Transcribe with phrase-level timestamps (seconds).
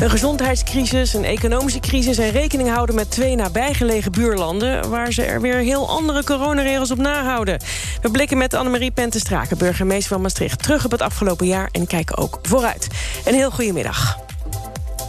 [0.00, 2.18] Een gezondheidscrisis, een economische crisis...
[2.18, 4.90] en rekening houden met twee nabijgelegen buurlanden...
[4.90, 7.60] waar ze er weer heel andere coronaregels op nahouden.
[8.02, 10.62] We blikken met Annemarie Pentestrake, burgemeester van Maastricht...
[10.62, 12.86] terug op het afgelopen jaar en kijken ook vooruit.
[13.24, 14.18] Een heel goedemiddag.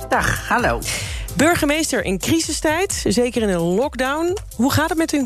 [0.10, 0.80] Dag, hallo.
[1.36, 4.38] Burgemeester in crisistijd, zeker in een lockdown.
[4.56, 5.26] Hoe gaat het met u?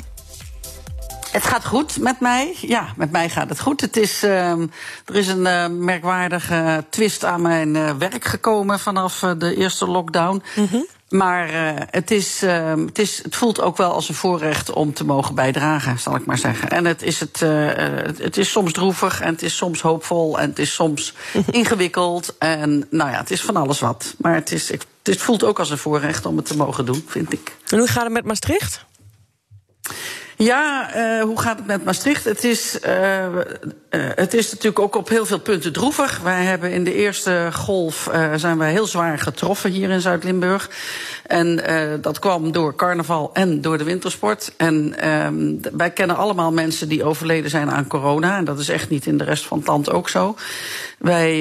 [1.34, 2.56] Het gaat goed met mij.
[2.62, 3.82] Ja, met mij gaat het goed.
[3.82, 4.52] Het is, uh,
[5.06, 9.88] er is een uh, merkwaardige twist aan mijn uh, werk gekomen vanaf uh, de eerste
[9.88, 10.44] lockdown.
[10.56, 10.86] Mm -hmm.
[11.10, 11.50] Maar
[11.90, 16.00] het, is, het, is, het voelt ook wel als een voorrecht om te mogen bijdragen,
[16.00, 16.70] zal ik maar zeggen.
[16.70, 17.40] En het is, het,
[18.20, 21.14] het is soms droevig en het is soms hoopvol en het is soms
[21.52, 22.36] ingewikkeld.
[22.38, 24.16] En nou ja, het is van alles wat.
[24.18, 24.72] Maar het, is,
[25.04, 27.56] het voelt ook als een voorrecht om het te mogen doen, vind ik.
[27.70, 28.86] En hoe gaat het met Maastricht?
[30.44, 32.24] Ja, uh, hoe gaat het met Maastricht?
[32.24, 33.40] Het is, uh, uh,
[33.90, 36.20] het is natuurlijk ook op heel veel punten droevig.
[36.20, 40.70] Wij hebben in de eerste golf zijn wij heel zwaar getroffen hier in Zuid-Limburg.
[41.28, 41.62] En
[42.02, 44.54] dat kwam door carnaval en door de wintersport.
[44.58, 48.38] En ehm, wij kennen allemaal mensen die overleden zijn aan corona.
[48.38, 50.36] En dat is echt niet in de rest van het land ook zo.
[50.98, 51.40] Wij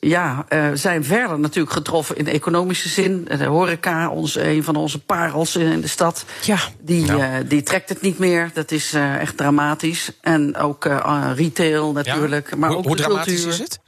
[0.00, 3.28] ja, zijn verder natuurlijk getroffen in economische zin.
[3.38, 6.58] De horeca, ons, een van onze parels in de stad, ja.
[6.80, 7.42] die, ja.
[7.42, 8.50] die het niet meer.
[8.54, 10.10] Dat is uh, echt dramatisch.
[10.20, 12.50] En ook uh, retail natuurlijk.
[12.50, 12.56] Ja?
[12.56, 13.52] Maar hoe, ook hoe de dramatisch cultuur.
[13.52, 13.80] is het?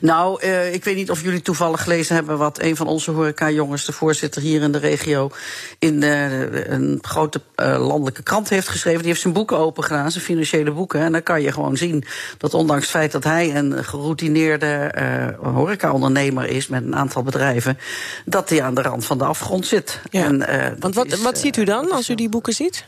[0.00, 3.84] Nou, uh, ik weet niet of jullie toevallig gelezen hebben wat een van onze horeca-jongens,
[3.84, 5.30] de voorzitter hier in de regio,
[5.78, 8.98] in uh, een grote uh, landelijke krant heeft geschreven.
[8.98, 11.00] Die heeft zijn boeken open gedaan, zijn financiële boeken.
[11.00, 12.04] En dan kan je gewoon zien
[12.38, 14.94] dat ondanks het feit dat hij een geroutineerde
[15.42, 17.78] horeca-ondernemer is met een aantal bedrijven,
[18.24, 20.00] dat hij aan de rand van de afgrond zit.
[20.10, 20.24] Ja.
[20.24, 20.38] En,
[20.78, 22.84] Want wat, is, wat ziet u dan als u die boeken ziet?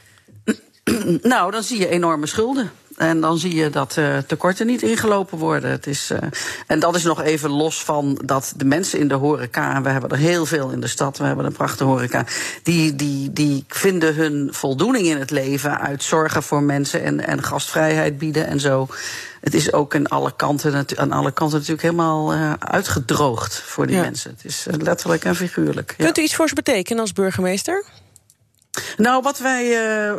[1.23, 2.71] nou, dan zie je enorme schulden.
[2.99, 5.71] En dan zie je dat uh, tekorten niet ingelopen worden.
[5.71, 6.19] Het is, uh,
[6.67, 9.89] en dat is nog even los van dat de mensen in de horeca, en we
[9.89, 12.25] hebben er heel veel in de stad, we hebben een prachtige horeca,
[12.63, 17.43] die, die, die vinden hun voldoening in het leven uit zorgen voor mensen en, en
[17.43, 18.87] gastvrijheid bieden en zo.
[19.41, 23.97] Het is ook aan alle kanten, aan alle kanten natuurlijk helemaal uh, uitgedroogd voor die
[23.97, 24.03] Ja.
[24.03, 24.31] mensen.
[24.31, 25.95] Het is letterlijk en figuurlijk.
[25.99, 26.05] Ja.
[26.05, 27.85] Kunt u iets voor ze betekenen als burgemeester?
[28.97, 30.13] Nou, wat wij uh,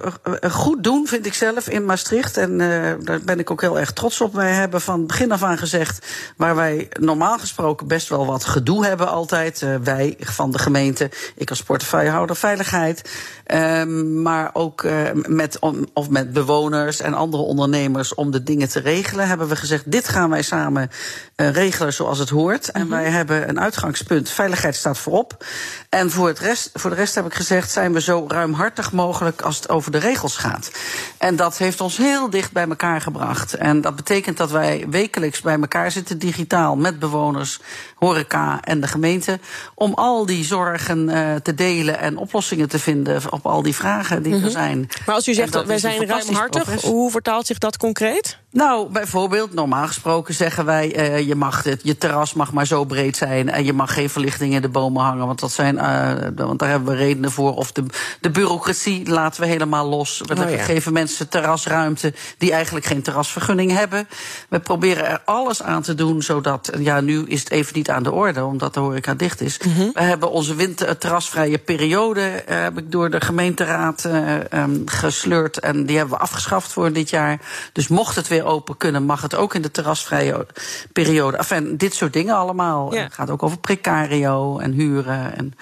[0.51, 2.37] goed doen, vind ik zelf, in Maastricht...
[2.37, 4.33] en uh, daar ben ik ook heel erg trots op...
[4.33, 6.07] wij hebben van begin af aan gezegd...
[6.37, 9.61] waar wij normaal gesproken best wel wat gedoe hebben altijd...
[9.61, 13.09] Uh, wij van de gemeente, ik als portefeuillehouder veiligheid...
[13.53, 14.85] Um, maar ook
[15.27, 18.13] met, om, of met bewoners en andere ondernemers...
[18.13, 19.91] om de dingen te regelen, hebben we gezegd...
[19.91, 20.89] dit gaan wij samen
[21.35, 22.71] regelen zoals het hoort.
[22.71, 23.01] En mm -hmm.
[23.01, 25.45] wij hebben een uitgangspunt, veiligheid staat voorop.
[25.89, 29.41] En voor, het rest, voor de rest heb ik gezegd, zijn we zo ruimhartig mogelijk
[29.41, 30.71] als het over de regels gaat.
[31.17, 33.53] En dat heeft ons heel dicht bij elkaar gebracht.
[33.53, 37.59] En dat betekent dat wij wekelijks bij elkaar zitten, digitaal, met bewoners,
[37.95, 39.39] horeca en de gemeente.
[39.75, 44.23] Om al die zorgen uh, te delen en oplossingen te vinden op al die vragen
[44.23, 44.47] die mm -hmm.
[44.47, 44.89] er zijn.
[45.05, 48.37] Maar als u zegt, wij zijn ruimhartig, hoe vertaalt zich dat concreet?
[48.51, 52.83] Nou, bijvoorbeeld, normaal gesproken zeggen wij, uh, je mag het, je terras mag maar zo
[52.83, 56.11] breed zijn en je mag geen verlichting in de bomen hangen, want dat zijn, uh,
[56.35, 57.55] want daar hebben we redenen voor.
[57.55, 57.83] Of de,
[58.21, 60.21] de bureaucratie laten we helemaal los.
[60.25, 60.57] We oh, ja.
[60.57, 64.07] geven mensen terrasruimte die eigenlijk geen terrasvergunning hebben.
[64.49, 68.03] We proberen er alles aan te doen, zodat, ja, nu is het even niet aan
[68.03, 69.59] de orde, omdat de horeca dicht is.
[69.65, 69.91] Mm -hmm.
[69.93, 74.09] We hebben onze winter, terrasvrije periode, uh, heb ik door de gemeenteraad
[74.53, 77.39] um, gesleurd en die hebben we afgeschaft voor dit jaar.
[77.73, 80.47] Dus mocht het weer open kunnen, mag het ook in de terrasvrije
[80.93, 81.37] periode.
[81.37, 82.93] Enfin, dit soort dingen allemaal.
[82.93, 83.01] Ja.
[83.03, 85.53] Het gaat ook over precario en huren en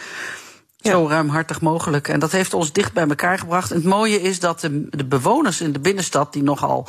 [0.77, 0.91] ja.
[0.91, 2.07] zo ruimhartig mogelijk.
[2.07, 3.71] En dat heeft ons dicht bij elkaar gebracht.
[3.71, 6.87] En het mooie is dat de, de bewoners in de binnenstad, die nogal.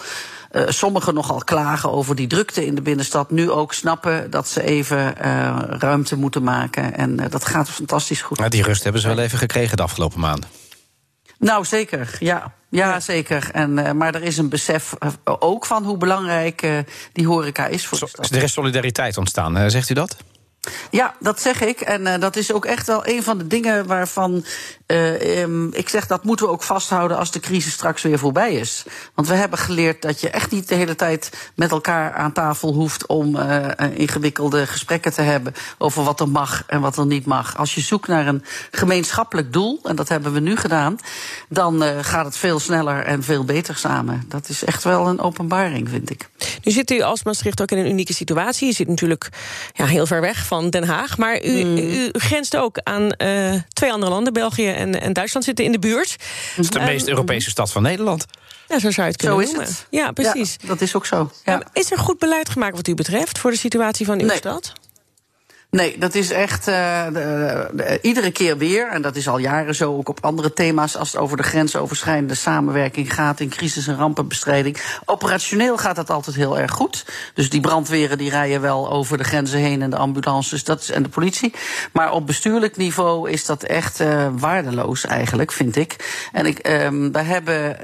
[0.53, 4.62] Uh, sommigen nogal klagen over die drukte in de binnenstad, nu ook snappen dat ze
[4.62, 6.94] even uh, ruimte moeten maken.
[6.94, 8.38] En uh, dat gaat fantastisch goed.
[8.38, 10.49] Ja, die rust hebben ze wel even gekregen de afgelopen maanden.
[11.38, 12.52] Nou, zeker, ja.
[12.70, 13.50] Ja, zeker.
[13.53, 16.79] En, uh, maar er is een besef uh, ook van hoe belangrijk uh,
[17.12, 18.37] die horeca is voor de.
[18.37, 20.17] Er is solidariteit ontstaan, zegt u dat?
[20.91, 21.81] Ja, dat zeg ik.
[21.81, 24.44] En uh, dat is ook echt wel een van de dingen waarvan
[24.87, 28.53] uh, um, ik zeg dat moeten we ook vasthouden als de crisis straks weer voorbij
[28.53, 28.85] is.
[29.15, 32.73] Want we hebben geleerd dat je echt niet de hele tijd met elkaar aan tafel
[32.73, 37.26] hoeft om uh, ingewikkelde gesprekken te hebben over wat er mag en wat er niet
[37.26, 37.56] mag.
[37.56, 40.99] Als je zoekt naar een gemeenschappelijk doel, en dat hebben we nu gedaan,
[41.49, 44.25] dan gaat het veel sneller en veel beter samen.
[44.29, 46.29] Dat is echt wel een openbaring, vind ik.
[46.69, 48.67] Nu zit u als Maastricht ook in een unieke situatie.
[48.67, 49.29] Je zit natuurlijk
[49.73, 51.19] ja, heel ver weg van Den Haag.
[51.19, 51.76] Maar u, mm.
[51.76, 55.79] u grenst ook aan uh, twee andere landen, België en, en, Duitsland zitten in de
[55.79, 56.11] buurt.
[56.11, 58.25] Het is de meest um, Europese stad van Nederland.
[58.69, 59.62] Ja, zo zou je het kunnen zo noemen.
[59.62, 59.87] Is het.
[59.91, 60.56] Ja, precies.
[60.61, 61.31] Ja, dat is ook zo.
[61.44, 61.62] Ja.
[61.73, 64.37] Is er goed beleid gemaakt wat u betreft voor de situatie van uw nee.
[64.37, 64.73] stad?
[65.70, 69.75] Nee, dat is echt uh, de, de, iedere keer weer, en dat is al jaren
[69.75, 73.97] zo, ook op andere thema's, als het over de grensoverschrijdende samenwerking gaat in crisis- en
[73.97, 75.00] rampenbestrijding.
[75.05, 77.05] Operationeel gaat dat altijd heel erg goed.
[77.35, 80.91] Dus die brandweren die rijden wel over de grenzen heen en de ambulances dat is,
[80.91, 81.55] en de politie.
[81.93, 86.29] Maar op bestuurlijk niveau is dat echt uh, waardeloos eigenlijk, vind ik.
[86.32, 86.67] En ik,
[87.12, 87.76] wij hebben.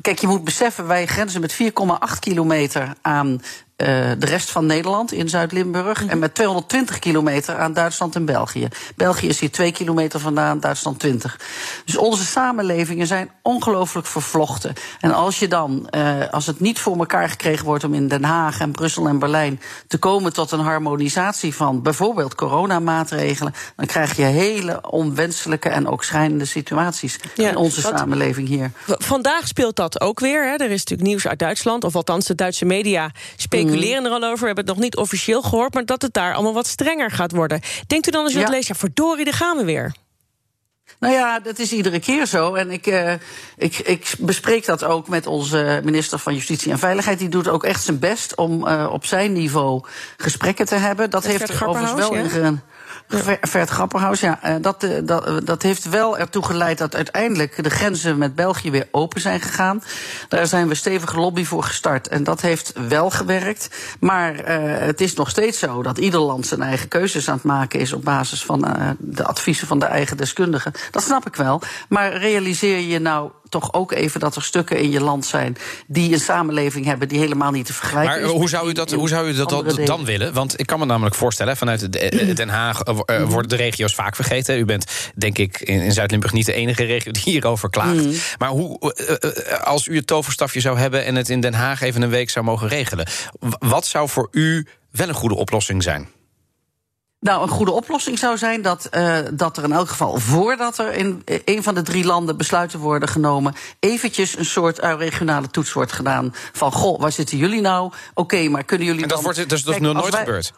[0.00, 3.38] Kijk, je moet beseffen, wij grenzen met 4,8 kilometer aan uh,
[4.18, 5.98] de rest van Nederland in Zuid-Limburg.
[5.98, 6.08] -hmm.
[6.08, 8.68] En met 220 kilometer aan Duitsland en België.
[8.96, 11.40] België is hier 2 kilometer vandaan, Duitsland 20.
[11.84, 14.72] Dus onze samenlevingen zijn ongelooflijk vervlochten.
[15.00, 18.24] En als je dan, uh, als het niet voor elkaar gekregen wordt om in Den
[18.24, 24.16] Haag en Brussel en Berlijn te komen tot een harmonisatie van bijvoorbeeld coronamaatregelen, dan krijg
[24.16, 28.70] je hele onwenselijke en ook schrijnende situaties ja, in onze samenleving hier.
[28.86, 30.44] Vandaag speelt dat ook weer.
[30.44, 30.52] Hè.
[30.52, 34.24] Er is natuurlijk nieuws uit Duitsland, of althans de Duitse media spelen speculeren er al
[34.24, 34.40] over.
[34.40, 37.32] We hebben het nog niet officieel gehoord, maar dat het daar allemaal wat strenger gaat
[37.32, 37.60] worden.
[37.86, 38.40] Denkt u dan als ja.
[38.40, 39.92] het leest, ja, verdorie, daar gaan we weer.
[40.98, 42.54] Nou ja, dat is iedere keer zo.
[42.54, 43.12] En ik, uh,
[43.56, 47.18] ik, ik bespreek dat ook met onze minister van Justitie en Veiligheid.
[47.18, 49.84] Die doet ook echt zijn best om uh, op zijn niveau
[50.16, 51.10] gesprekken te hebben.
[51.10, 52.20] Dat, dat heeft er overigens wel ja?
[52.22, 52.60] in.
[53.40, 54.58] Vert Grapperhaus, ja.
[54.60, 59.20] Dat, dat, dat heeft wel ertoe geleid dat uiteindelijk de grenzen met België weer open
[59.20, 59.82] zijn gegaan.
[60.28, 62.08] Daar zijn we stevige lobby voor gestart.
[62.08, 63.68] En dat heeft wel gewerkt.
[64.00, 67.44] Maar uh, het is nog steeds zo dat ieder land zijn eigen keuzes aan het
[67.44, 70.72] maken is op basis van uh, de adviezen van de eigen deskundigen.
[70.90, 71.62] Dat snap ik wel.
[71.88, 75.56] Maar realiseer je nou toch ook even dat er stukken in je land zijn
[75.86, 78.36] die een samenleving hebben die helemaal niet te vergelijken maar is.
[78.36, 80.32] hoe zou u dat, hoe zou u dat dan, dan willen?
[80.32, 81.92] Want ik kan me namelijk voorstellen, vanuit
[82.36, 84.58] Den Haag uh, worden de regio's vaak vergeten.
[84.58, 88.04] U bent, denk ik, in, in Zuid-Limburg niet de enige regio die hierover klaagt.
[88.04, 88.14] Mm.
[88.38, 92.02] Maar hoe, uh, als u het toverstafje zou hebben en het in Den Haag even
[92.02, 93.06] een week zou mogen regelen,
[93.58, 96.08] wat zou voor u wel een goede oplossing zijn?
[97.20, 100.92] Nou, een goede oplossing zou zijn dat, uh, dat er in elk geval voordat er
[100.92, 105.92] in een van de drie landen besluiten worden genomen, eventjes een soort regionale toets wordt
[105.92, 106.34] gedaan.
[106.52, 107.84] Van goh, waar zitten jullie nou?
[107.84, 109.02] Oké, okay, maar kunnen jullie.
[109.02, 109.32] En dat dan...
[109.34, 110.24] wordt dus dat is nog nooit wij...
[110.24, 110.52] gebeurd.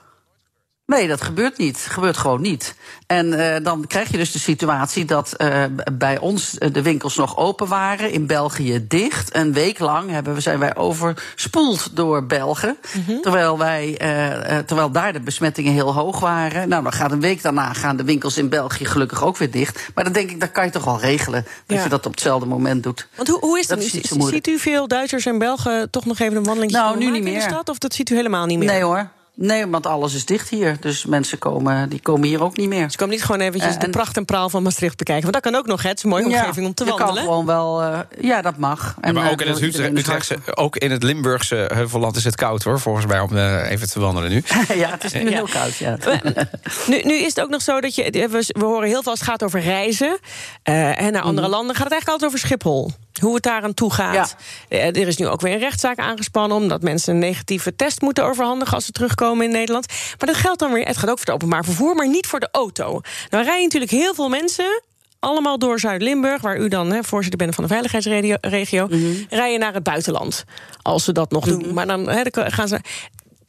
[0.92, 1.78] Nee, dat gebeurt niet.
[1.78, 2.74] Gebeurt gewoon niet.
[3.06, 7.36] En uh, dan krijg je dus de situatie dat uh, bij ons de winkels nog
[7.36, 9.36] open waren, in België dicht.
[9.36, 12.76] Een week lang hebben we, zijn wij overspoeld door Belgen.
[12.92, 13.20] Mm -hmm.
[13.22, 16.68] terwijl, wij, uh, terwijl daar de besmettingen heel hoog waren.
[16.68, 19.90] Nou, dan gaat een week daarna gaan de winkels in België gelukkig ook weer dicht.
[19.94, 21.46] Maar dan denk ik, dat kan je toch wel regelen.
[21.66, 21.82] Dat ja.
[21.82, 23.08] je dat op hetzelfde moment doet.
[23.14, 23.78] Want hoe, hoe is dat?
[23.78, 27.10] dat is ziet u veel Duitsers en Belgen toch nog even een wandeling nou, nu
[27.10, 27.32] niet meer.
[27.32, 27.68] in de stad?
[27.68, 28.68] Of dat ziet u helemaal niet meer?
[28.68, 29.10] Nee hoor.
[29.34, 30.76] Nee, want alles is dicht hier.
[30.80, 32.90] Dus mensen komen, die komen hier ook niet meer.
[32.90, 35.22] Ze komen niet gewoon eventjes uh, de pracht en praal van Maastricht bekijken.
[35.22, 35.88] Want dat kan ook nog, hè?
[35.88, 37.14] Het is een mooie omgeving ja, om te je wandelen.
[37.14, 38.96] Kan gewoon wel, uh, ja, dat mag.
[39.00, 42.62] En, ja, maar ook in, het Utrechtse, ook in het Limburgse Heuvelland is het koud,
[42.62, 42.80] hoor.
[42.80, 44.42] Volgens mij om even te wandelen nu.
[44.74, 45.96] ja, het is nu heel koud, ja.
[46.90, 48.10] nu, nu is het ook nog zo dat je...
[48.10, 50.18] We, we horen heel veel als het gaat over reizen
[50.62, 51.52] en naar andere mm.
[51.52, 51.76] landen.
[51.76, 52.90] Gaat het eigenlijk altijd over Schiphol?
[53.20, 54.36] Hoe het daar aan toe gaat.
[54.68, 54.78] Ja.
[54.78, 56.56] Er is nu ook weer een rechtszaak aangespannen...
[56.56, 58.74] omdat mensen een negatieve test moeten overhandigen...
[58.74, 59.86] als ze terugkomen in Nederland.
[60.18, 61.94] Maar dat geldt dan weer, het gaat ook voor het openbaar vervoer...
[61.94, 63.00] maar niet voor de auto.
[63.30, 64.82] Nou rijden natuurlijk heel veel mensen
[65.18, 69.26] allemaal door Zuid-Limburg, waar u dan voorzitter bent van de veiligheidsregio, mm -hmm.
[69.30, 70.44] rijden naar het buitenland.
[70.82, 71.62] Als ze dat nog mm -hmm.
[71.62, 71.74] doen.
[71.74, 72.80] Maar dan, hè, dan gaan ze.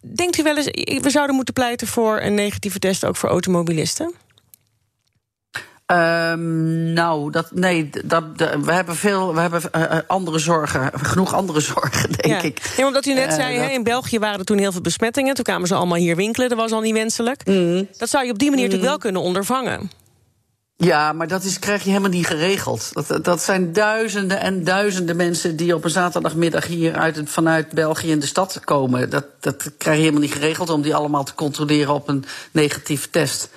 [0.02, 4.14] Denkt u wel eens, we zouden moeten pleiten voor een negatieve test ook voor automobilisten?
[5.86, 11.34] Um, nou, dat, nee, dat, de, we hebben veel, we hebben uh, andere zorgen, genoeg
[11.34, 12.42] andere zorgen, denk ja.
[12.42, 12.74] ik.
[12.78, 13.70] Ja, omdat u net uh, zei, dat...
[13.70, 15.36] in België waren er toen heel veel besmettingen.
[15.36, 17.48] Toen kwamen ze allemaal hier winkelen, dat was al niet wenselijk.
[17.48, 17.88] Mm.
[17.98, 18.72] Dat zou je op die manier mm.
[18.72, 19.90] natuurlijk wel kunnen ondervangen.
[20.78, 22.90] Ja, maar dat is, krijg je helemaal niet geregeld.
[22.94, 28.12] Dat, dat zijn duizenden en duizenden mensen die op een zaterdagmiddag hier uit, vanuit België
[28.12, 29.10] in de stad komen.
[29.10, 33.10] Dat, dat krijg je helemaal niet geregeld om die allemaal te controleren op een negatieve
[33.10, 33.50] test.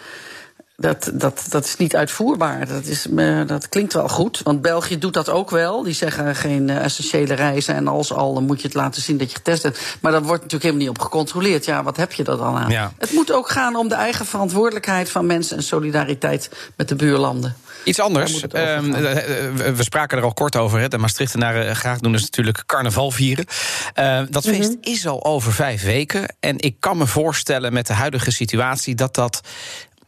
[0.76, 2.68] Dat, dat, dat is niet uitvoerbaar.
[2.68, 3.06] Dat, is,
[3.46, 4.40] dat klinkt wel goed.
[4.42, 5.82] Want België doet dat ook wel.
[5.82, 7.74] Die zeggen geen essentiële reizen.
[7.74, 9.96] En als al, dan moet je het laten zien dat je getest hebt.
[10.00, 11.64] Maar dat wordt natuurlijk helemaal niet op gecontroleerd.
[11.64, 12.70] Ja, wat heb je er dan aan?
[12.70, 12.92] Ja.
[12.98, 17.56] Het moet ook gaan om de eigen verantwoordelijkheid van mensen en solidariteit met de buurlanden.
[17.84, 18.46] Iets anders.
[18.46, 18.90] Ehm,
[19.74, 20.80] we spraken er al kort over.
[20.80, 20.88] Hè.
[20.88, 23.44] De Maastrichtenaren graag doen dus natuurlijk carnaval vieren.
[23.98, 24.54] Uh, dat mhm.
[24.54, 26.36] feest is al over vijf weken.
[26.40, 29.40] En ik kan me voorstellen met de huidige situatie dat dat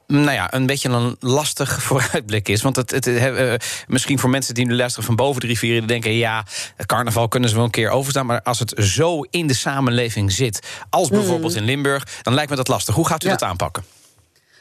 [0.09, 2.63] nou ja, een beetje een lastig vooruitblik is.
[2.63, 3.55] Want het, het, uh,
[3.87, 5.79] misschien voor mensen die nu luisteren van boven de rivieren...
[5.79, 6.45] die denken, ja,
[6.87, 8.27] carnaval kunnen ze wel een keer overstaan...
[8.27, 11.61] maar als het zo in de samenleving zit, als bijvoorbeeld mhm.
[11.61, 12.07] in Limburg...
[12.23, 12.95] dan lijkt me dat lastig.
[12.95, 13.83] Hoe gaat u dat aanpakken?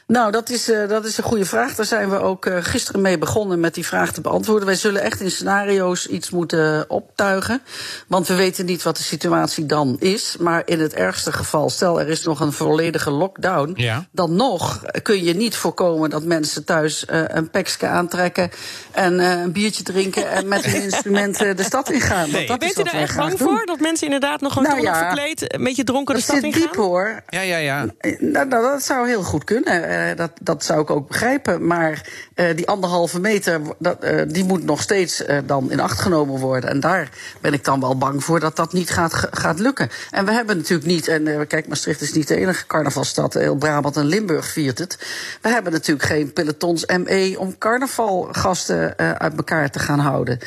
[0.08, 1.74] Nou, dat is, uh, dat is een goede vraag.
[1.74, 4.66] Daar zijn we ook uh, gisteren mee begonnen met die vraag te beantwoorden.
[4.66, 7.62] Wij zullen echt in scenario's iets moeten optuigen.
[8.06, 10.36] Want we weten niet wat de situatie dan is.
[10.40, 13.72] Maar in het ergste geval, stel er is nog een volledige lockdown.
[13.74, 14.06] Ja.
[14.10, 18.50] Dan nog kun je niet voorkomen dat mensen thuis uh, een pekske aantrekken.
[18.92, 22.30] En een biertje drinken en met hun instrumenten de stad ingaan.
[22.30, 22.46] Nee.
[22.46, 23.66] Dat Bent u daar echt bang voor?
[23.66, 26.60] Dat mensen inderdaad nog een nou, ja, verkleed, een beetje dronken de stad ingaan?
[26.60, 27.22] diep hoor.
[27.28, 27.86] Ja, ja, ja.
[28.18, 29.96] Nou, nou, dat zou heel goed kunnen.
[29.98, 31.66] Eh, dat, dat zou ik ook begrijpen.
[31.66, 36.40] Maar uh, die anderhalve meter, dat, uh, die moet nog steeds dan in acht genomen
[36.40, 36.70] worden.
[36.70, 37.08] En daar
[37.40, 39.90] ben ik dan wel bang voor dat dat niet gaat, gaat lukken.
[40.10, 43.34] En we hebben natuurlijk niet, en kijk, Maastricht is niet de enige carnavalstad.
[43.34, 44.98] Heel Brabant en Limburg viert het.
[45.42, 50.38] We hebben natuurlijk geen pelotons ME om carnavalgasten uit elkaar te gaan houden.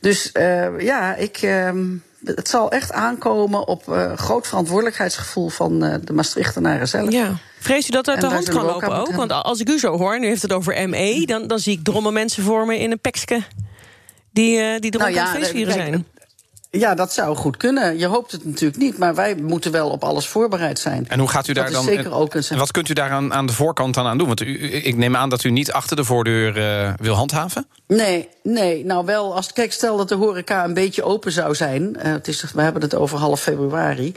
[0.00, 0.30] Dus
[0.78, 1.86] ja, ik ehm,
[2.24, 7.12] het zal echt aankomen op uh, groot verantwoordelijkheidsgevoel van uh, de Maastrichtenaren zelf.
[7.12, 7.32] Ja.
[7.58, 9.12] Vrees u dat uit de hand kan lopen ook?
[9.12, 11.26] Want als ik u zo hoor, nu heeft het over ME...
[11.26, 13.42] dan, dan zie ik dromme mensen voor me in een pekske...
[14.30, 16.06] die, uh, die dronken nou ja, zijn.
[16.70, 17.98] Ja, dat zou goed kunnen.
[17.98, 21.08] Je hoopt het natuurlijk niet, maar wij moeten wel op alles voorbereid zijn.
[21.08, 21.84] En hoe gaat u daar dan?
[21.84, 22.58] Zeker ook een...
[22.58, 24.26] wat kunt u daar aan, aan de voorkant dan aan doen?
[24.26, 27.66] Want u, ik neem aan dat u niet achter de voordeur uh, wil handhaven.
[27.86, 28.84] Nee, nee.
[28.84, 31.82] Nou wel, als kijk, stel dat de horeca een beetje open zou zijn.
[31.82, 34.14] Uh, het is, we hebben het over half februari.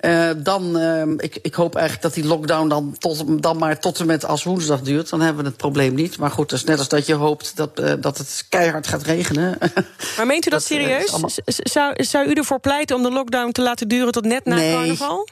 [0.00, 4.00] Uh, dan, uh, ik, ik hoop eigenlijk dat die lockdown dan, tot, dan maar tot
[4.00, 5.10] en met als woensdag duurt.
[5.10, 6.18] Dan hebben we het probleem niet.
[6.18, 9.02] Maar goed, dat is net als dat je hoopt dat, uh, dat het keihard gaat
[9.02, 9.58] regenen.
[10.16, 11.12] Maar meent u dat, dat serieus?
[11.12, 11.30] Allemaal...
[11.44, 14.72] Zou, zou u ervoor pleiten om de lockdown te laten duren tot net na nee.
[14.72, 15.28] carnaval?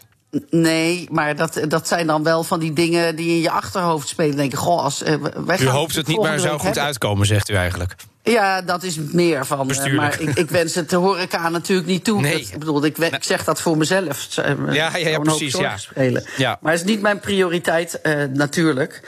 [0.50, 4.36] Nee, maar dat, dat zijn dan wel van die dingen die in je achterhoofd spelen.
[4.36, 5.14] Denk goh, als, uh,
[5.46, 6.82] wij u hoopt het niet, maar zou goed hebben.
[6.82, 7.94] uitkomen, zegt u eigenlijk.
[8.30, 9.70] Ja, dat is meer van.
[9.70, 12.20] Uh, maar ik, ik, wens het de horeca natuurlijk niet toe.
[12.20, 12.40] Nee.
[12.40, 14.28] ik bedoel, ik, ik, zeg dat voor mezelf.
[14.34, 15.56] Ja, ja, ja precies.
[15.56, 15.76] Ja.
[15.76, 16.24] Spelen.
[16.36, 16.58] Ja.
[16.60, 19.00] Maar het is niet mijn prioriteit, uh, natuurlijk.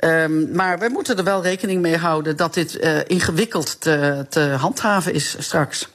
[0.00, 4.40] Um, maar we moeten er wel rekening mee houden dat dit uh, ingewikkeld te, te
[4.40, 5.88] handhaven is straks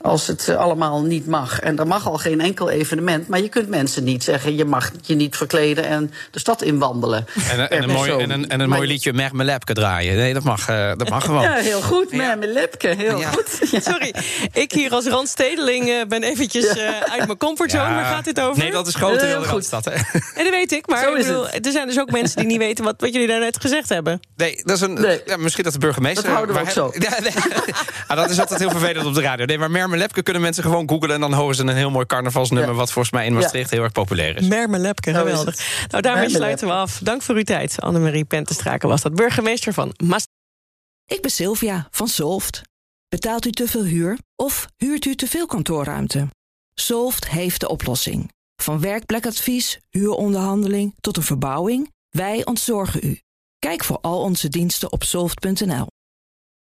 [0.00, 1.60] als het eh, allemaal niet mag.
[1.60, 3.28] En er mag al geen enkel evenement.
[3.28, 7.26] Maar je kunt mensen niet zeggen: je mag je niet verkleden en de stad inwandelen.
[7.50, 10.16] En, en, een, mooi, en, een, en een mooi liedje Mermelepke draaien.
[10.16, 11.34] Nee, dat mag, uh, dat mag gewoon.
[11.46, 12.12] Ja, heel goed.
[12.12, 13.48] Mermelepke, heel goed.
[13.90, 14.14] Sorry,
[14.52, 16.68] ik hier als randstedeling uh, ben eventjes
[17.10, 17.94] uit mijn comfortzone.
[17.94, 18.62] Waar gaat dit over?
[18.62, 19.84] Nee, dat is groter dan de Randstad.
[19.84, 19.90] Hè?
[19.92, 20.86] En dat weet ik.
[20.86, 23.60] Maar ik bedoel, er zijn dus ook mensen die niet weten wat, wat jullie daarnet
[23.60, 24.20] gezegd hebben.
[24.36, 25.20] Nee, dat is een, nee.
[25.26, 26.24] Ja, misschien dat de burgemeester...
[26.24, 26.92] Dat houden we ook zo.
[27.06, 27.32] Ja, nee,
[28.06, 29.44] ah, dat is altijd heel vervelend op de radio.
[29.44, 31.14] Nee, maar Mermelepke kunnen mensen gewoon googlen...
[31.14, 32.74] en dan horen ze een heel mooi carnavalsnummer...
[32.74, 34.46] wat volgens mij in Maastricht heel erg populair is.
[34.46, 35.86] Mermelepke, geweldig.
[35.88, 36.98] Nou, daarmee sluiten we af.
[37.02, 37.80] Dank voor uw tijd.
[37.80, 40.34] Annemarie Pentestraken was dat, burgemeester van Maastricht.
[41.06, 42.62] Ik ben Sylvia van Solft.
[43.08, 46.28] Betaalt u te veel huur of huurt u te veel kantoorruimte?
[46.74, 48.32] Solft heeft de oplossing.
[48.62, 51.92] Van werkplekadvies, huuronderhandeling tot een verbouwing...
[52.10, 53.20] wij ontzorgen u.
[53.58, 55.86] Kijk voor al onze diensten op soft.nl.